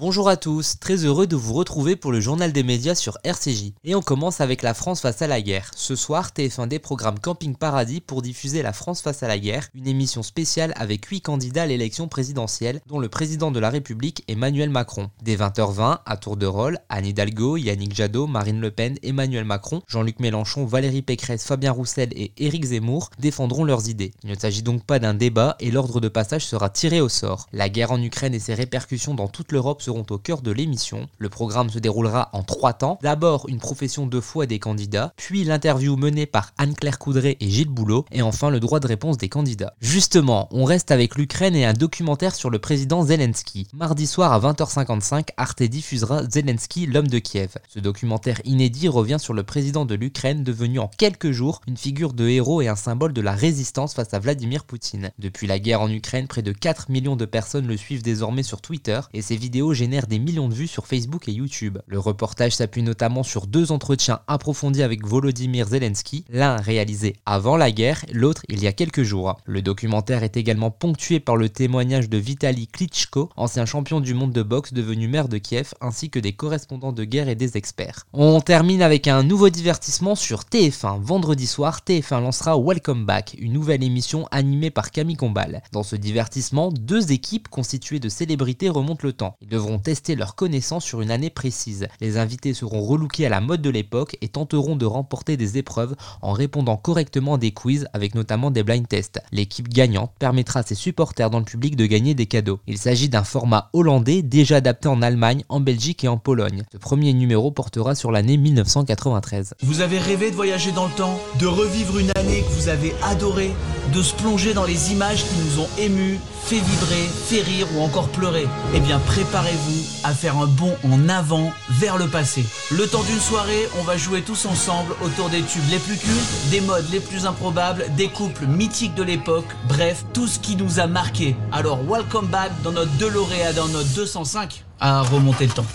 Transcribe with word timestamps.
Bonjour 0.00 0.28
à 0.28 0.36
tous, 0.36 0.78
très 0.78 1.04
heureux 1.04 1.26
de 1.26 1.34
vous 1.34 1.54
retrouver 1.54 1.96
pour 1.96 2.12
le 2.12 2.20
journal 2.20 2.52
des 2.52 2.62
médias 2.62 2.94
sur 2.94 3.18
RCJ. 3.24 3.72
Et 3.82 3.96
on 3.96 4.00
commence 4.00 4.40
avec 4.40 4.62
la 4.62 4.72
France 4.72 5.00
face 5.00 5.22
à 5.22 5.26
la 5.26 5.42
guerre. 5.42 5.72
Ce 5.74 5.96
soir, 5.96 6.30
TF1D 6.30 6.78
programme 6.78 7.18
Camping 7.18 7.56
Paradis 7.56 8.00
pour 8.00 8.22
diffuser 8.22 8.62
La 8.62 8.72
France 8.72 9.02
face 9.02 9.24
à 9.24 9.26
la 9.26 9.40
guerre, 9.40 9.66
une 9.74 9.88
émission 9.88 10.22
spéciale 10.22 10.72
avec 10.76 11.04
8 11.04 11.22
candidats 11.22 11.64
à 11.64 11.66
l'élection 11.66 12.06
présidentielle, 12.06 12.80
dont 12.86 13.00
le 13.00 13.08
président 13.08 13.50
de 13.50 13.58
la 13.58 13.70
République 13.70 14.22
Emmanuel 14.28 14.70
Macron. 14.70 15.10
Dès 15.24 15.34
20h20, 15.34 15.98
à 16.06 16.16
tour 16.16 16.36
de 16.36 16.46
rôle, 16.46 16.78
Anne 16.88 17.06
Hidalgo, 17.06 17.56
Yannick 17.56 17.92
Jadot, 17.92 18.28
Marine 18.28 18.60
Le 18.60 18.70
Pen, 18.70 18.98
Emmanuel 19.02 19.44
Macron, 19.44 19.82
Jean-Luc 19.88 20.20
Mélenchon, 20.20 20.64
Valérie 20.64 21.02
Pécresse, 21.02 21.42
Fabien 21.42 21.72
Roussel 21.72 22.10
et 22.12 22.30
Éric 22.38 22.66
Zemmour 22.66 23.10
défendront 23.18 23.64
leurs 23.64 23.88
idées. 23.88 24.12
Il 24.22 24.30
ne 24.30 24.38
s'agit 24.38 24.62
donc 24.62 24.84
pas 24.84 25.00
d'un 25.00 25.14
débat 25.14 25.56
et 25.58 25.72
l'ordre 25.72 26.00
de 26.00 26.08
passage 26.08 26.46
sera 26.46 26.70
tiré 26.70 27.00
au 27.00 27.08
sort. 27.08 27.48
La 27.52 27.68
guerre 27.68 27.90
en 27.90 28.00
Ukraine 28.00 28.34
et 28.34 28.38
ses 28.38 28.54
répercussions 28.54 29.14
dans 29.14 29.26
toute 29.26 29.50
l'Europe 29.50 29.82
seront 29.88 30.04
au 30.10 30.18
cœur 30.18 30.42
de 30.42 30.50
l'émission. 30.50 31.08
Le 31.16 31.30
programme 31.30 31.70
se 31.70 31.78
déroulera 31.78 32.28
en 32.34 32.42
trois 32.42 32.74
temps. 32.74 32.98
D'abord 33.00 33.48
une 33.48 33.56
profession 33.56 34.06
de 34.06 34.20
foi 34.20 34.44
des 34.44 34.58
candidats, 34.58 35.14
puis 35.16 35.44
l'interview 35.44 35.96
menée 35.96 36.26
par 36.26 36.52
Anne-Claire 36.58 36.98
Coudray 36.98 37.38
et 37.40 37.48
Gilles 37.48 37.70
Boulot, 37.70 38.04
et 38.12 38.20
enfin 38.20 38.50
le 38.50 38.60
droit 38.60 38.80
de 38.80 38.86
réponse 38.86 39.16
des 39.16 39.30
candidats. 39.30 39.72
Justement, 39.80 40.46
on 40.50 40.64
reste 40.64 40.90
avec 40.90 41.16
l'Ukraine 41.16 41.56
et 41.56 41.64
un 41.64 41.72
documentaire 41.72 42.34
sur 42.34 42.50
le 42.50 42.58
président 42.58 43.02
Zelensky. 43.02 43.66
Mardi 43.72 44.06
soir 44.06 44.30
à 44.30 44.40
20h55, 44.40 45.28
Arte 45.38 45.62
diffusera 45.62 46.24
Zelensky, 46.28 46.84
l'homme 46.84 47.08
de 47.08 47.18
Kiev. 47.18 47.54
Ce 47.70 47.78
documentaire 47.78 48.42
inédit 48.44 48.88
revient 48.88 49.18
sur 49.18 49.32
le 49.32 49.42
président 49.42 49.86
de 49.86 49.94
l'Ukraine 49.94 50.44
devenu 50.44 50.80
en 50.80 50.90
quelques 50.98 51.30
jours 51.30 51.62
une 51.66 51.78
figure 51.78 52.12
de 52.12 52.28
héros 52.28 52.60
et 52.60 52.68
un 52.68 52.76
symbole 52.76 53.14
de 53.14 53.22
la 53.22 53.32
résistance 53.32 53.94
face 53.94 54.12
à 54.12 54.18
Vladimir 54.18 54.64
Poutine. 54.64 55.12
Depuis 55.18 55.46
la 55.46 55.58
guerre 55.58 55.80
en 55.80 55.90
Ukraine, 55.90 56.26
près 56.26 56.42
de 56.42 56.52
4 56.52 56.90
millions 56.90 57.16
de 57.16 57.24
personnes 57.24 57.66
le 57.66 57.78
suivent 57.78 58.02
désormais 58.02 58.42
sur 58.42 58.60
Twitter 58.60 59.00
et 59.14 59.22
ses 59.22 59.36
vidéos 59.36 59.72
génèrent 59.78 60.08
des 60.08 60.18
millions 60.18 60.48
de 60.48 60.54
vues 60.54 60.66
sur 60.66 60.88
Facebook 60.88 61.28
et 61.28 61.32
YouTube. 61.32 61.78
Le 61.86 62.00
reportage 62.00 62.56
s'appuie 62.56 62.82
notamment 62.82 63.22
sur 63.22 63.46
deux 63.46 63.70
entretiens 63.70 64.18
approfondis 64.26 64.82
avec 64.82 65.06
Volodymyr 65.06 65.68
Zelensky, 65.68 66.24
l'un 66.30 66.56
réalisé 66.56 67.14
avant 67.26 67.56
la 67.56 67.70
guerre, 67.70 68.04
l'autre 68.12 68.42
il 68.48 68.60
y 68.60 68.66
a 68.66 68.72
quelques 68.72 69.04
jours. 69.04 69.36
Le 69.44 69.62
documentaire 69.62 70.24
est 70.24 70.36
également 70.36 70.72
ponctué 70.72 71.20
par 71.20 71.36
le 71.36 71.48
témoignage 71.48 72.08
de 72.08 72.18
Vitaly 72.18 72.66
Klitschko, 72.66 73.30
ancien 73.36 73.66
champion 73.66 74.00
du 74.00 74.14
monde 74.14 74.32
de 74.32 74.42
boxe 74.42 74.72
devenu 74.72 75.06
maire 75.06 75.28
de 75.28 75.38
Kiev, 75.38 75.74
ainsi 75.80 76.10
que 76.10 76.18
des 76.18 76.32
correspondants 76.32 76.92
de 76.92 77.04
guerre 77.04 77.28
et 77.28 77.36
des 77.36 77.56
experts. 77.56 78.04
On 78.12 78.40
termine 78.40 78.82
avec 78.82 79.06
un 79.06 79.22
nouveau 79.22 79.48
divertissement 79.48 80.16
sur 80.16 80.40
TF1. 80.40 81.00
Vendredi 81.00 81.46
soir, 81.46 81.82
TF1 81.86 82.20
lancera 82.20 82.58
Welcome 82.58 83.06
Back, 83.06 83.36
une 83.38 83.52
nouvelle 83.52 83.84
émission 83.84 84.26
animée 84.32 84.70
par 84.70 84.90
Camille 84.90 85.16
Combal. 85.16 85.62
Dans 85.70 85.84
ce 85.84 85.94
divertissement, 85.94 86.72
deux 86.72 87.12
équipes 87.12 87.46
constituées 87.46 88.00
de 88.00 88.08
célébrités 88.08 88.68
remontent 88.68 89.06
le 89.06 89.12
temps. 89.12 89.36
Ils 89.40 89.48
devront 89.48 89.67
tester 89.76 90.16
leur 90.16 90.34
connaissance 90.34 90.86
sur 90.86 91.02
une 91.02 91.10
année 91.10 91.28
précise. 91.28 91.88
Les 92.00 92.16
invités 92.16 92.54
seront 92.54 92.80
relookés 92.80 93.26
à 93.26 93.28
la 93.28 93.42
mode 93.42 93.60
de 93.60 93.68
l'époque 93.68 94.16
et 94.22 94.28
tenteront 94.28 94.76
de 94.76 94.86
remporter 94.86 95.36
des 95.36 95.58
épreuves 95.58 95.94
en 96.22 96.32
répondant 96.32 96.78
correctement 96.78 97.34
à 97.34 97.38
des 97.38 97.50
quiz 97.50 97.86
avec 97.92 98.14
notamment 98.14 98.50
des 98.50 98.62
blind 98.62 98.88
tests. 98.88 99.20
L'équipe 99.32 99.68
gagnante 99.68 100.12
permettra 100.18 100.60
à 100.60 100.62
ses 100.62 100.74
supporters 100.74 101.28
dans 101.28 101.40
le 101.40 101.44
public 101.44 101.76
de 101.76 101.84
gagner 101.84 102.14
des 102.14 102.24
cadeaux. 102.26 102.60
Il 102.66 102.78
s'agit 102.78 103.10
d'un 103.10 103.24
format 103.24 103.68
hollandais 103.74 104.22
déjà 104.22 104.56
adapté 104.56 104.88
en 104.88 105.02
Allemagne, 105.02 105.44
en 105.50 105.60
Belgique 105.60 106.04
et 106.04 106.08
en 106.08 106.16
Pologne. 106.16 106.62
Ce 106.72 106.78
premier 106.78 107.12
numéro 107.12 107.50
portera 107.50 107.94
sur 107.94 108.12
l'année 108.12 108.36
1993. 108.36 109.54
Vous 109.62 109.80
avez 109.80 109.98
rêvé 109.98 110.30
de 110.30 110.36
voyager 110.36 110.72
dans 110.72 110.86
le 110.86 110.92
temps, 110.92 111.18
de 111.38 111.46
revivre 111.46 111.98
une 111.98 112.10
année 112.16 112.42
que 112.42 112.52
vous 112.52 112.68
avez 112.68 112.94
adorée, 113.02 113.52
de 113.92 114.02
se 114.02 114.14
plonger 114.14 114.54
dans 114.54 114.64
les 114.64 114.92
images 114.92 115.24
qui 115.24 115.34
nous 115.36 115.62
ont 115.62 115.68
émus, 115.78 116.18
fait 116.44 116.60
vibrer, 116.60 117.08
fait 117.26 117.42
rire 117.42 117.66
ou 117.74 117.82
encore 117.82 118.08
pleurer 118.08 118.46
Eh 118.74 118.80
bien 118.80 118.98
préparez-vous 118.98 119.84
à 120.04 120.12
faire 120.14 120.36
un 120.36 120.46
bond 120.46 120.74
en 120.84 121.08
avant 121.08 121.52
vers 121.70 121.98
le 121.98 122.06
passé. 122.06 122.44
Le 122.70 122.86
temps 122.86 123.02
d'une 123.02 123.20
soirée, 123.20 123.68
on 123.78 123.82
va 123.82 123.96
jouer 123.96 124.22
tous 124.22 124.46
ensemble 124.46 124.94
autour 125.02 125.28
des 125.28 125.42
tubes 125.42 125.68
les 125.70 125.78
plus 125.78 125.96
cultes, 125.96 126.50
des 126.50 126.60
modes 126.60 126.90
les 126.90 127.00
plus 127.00 127.26
improbables, 127.26 127.84
des 127.96 128.08
couples 128.08 128.46
mythiques 128.46 128.94
de 128.94 129.02
l'époque, 129.02 129.46
bref, 129.68 130.04
tout 130.12 130.26
ce 130.26 130.38
qui 130.38 130.56
nous 130.56 130.80
a 130.80 130.86
marqué. 130.86 131.36
Alors 131.52 131.78
welcome 131.88 132.26
back 132.26 132.52
dans 132.62 132.72
notre 132.72 132.92
DeLorean, 132.98 133.52
dans 133.54 133.68
notre 133.68 133.88
205 133.94 134.64
à 134.80 135.02
remonter 135.02 135.46
le 135.46 135.52
temps. 135.52 135.66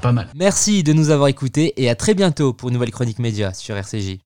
Pas 0.00 0.12
mal. 0.12 0.28
Merci 0.34 0.84
de 0.84 0.92
nous 0.92 1.10
avoir 1.10 1.28
écoutés 1.28 1.74
et 1.76 1.90
à 1.90 1.96
très 1.96 2.14
bientôt 2.14 2.52
pour 2.52 2.68
une 2.68 2.74
nouvelle 2.74 2.92
chronique 2.92 3.18
média 3.18 3.52
sur 3.52 3.76
RCJ. 3.76 4.16